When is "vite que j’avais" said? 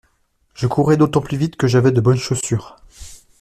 1.37-1.91